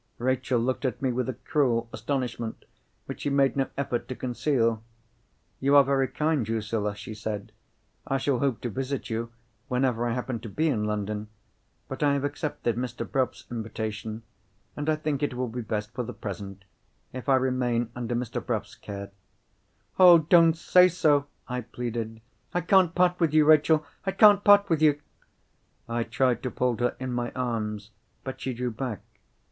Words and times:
Rachel 0.17 0.59
looked 0.59 0.83
at 0.83 0.99
me 0.99 1.11
with 1.11 1.29
a 1.29 1.35
cruel 1.35 1.87
astonishment 1.93 2.65
which 3.05 3.21
she 3.21 3.29
made 3.29 3.55
no 3.55 3.67
effort 3.77 4.07
to 4.07 4.15
conceal. 4.15 4.81
"You 5.59 5.75
are 5.75 5.83
very 5.83 6.07
kind, 6.07 6.43
Drusilla," 6.43 6.95
she 6.95 7.13
said. 7.13 7.51
"I 8.07 8.17
shall 8.17 8.39
hope 8.39 8.61
to 8.61 8.71
visit 8.71 9.11
you 9.11 9.31
whenever 9.67 10.07
I 10.07 10.13
happen 10.15 10.39
to 10.39 10.49
be 10.49 10.69
in 10.69 10.85
London. 10.85 11.27
But 11.87 12.01
I 12.01 12.13
have 12.13 12.23
accepted 12.23 12.77
Mr. 12.77 13.07
Bruff's 13.07 13.45
invitation, 13.51 14.23
and 14.75 14.89
I 14.89 14.95
think 14.95 15.21
it 15.21 15.35
will 15.35 15.47
be 15.47 15.61
best, 15.61 15.93
for 15.93 16.01
the 16.01 16.13
present, 16.15 16.65
if 17.13 17.29
I 17.29 17.35
remain 17.35 17.91
under 17.95 18.15
Mr. 18.15 18.43
Bruff's 18.43 18.73
care." 18.73 19.11
"Oh, 19.99 20.17
don't 20.17 20.57
say 20.57 20.87
so!" 20.87 21.27
I 21.47 21.61
pleaded. 21.61 22.21
"I 22.55 22.61
can't 22.61 22.95
part 22.95 23.19
with 23.19 23.35
you, 23.35 23.45
Rachel—I 23.45 24.13
can't 24.13 24.43
part 24.43 24.67
with 24.67 24.81
you!" 24.81 24.99
I 25.87 26.01
tried 26.05 26.41
to 26.41 26.49
fold 26.49 26.79
her 26.79 26.95
in 26.99 27.13
my 27.13 27.31
arms. 27.33 27.91
But 28.23 28.41
she 28.41 28.55
drew 28.55 28.71
back. 28.71 29.01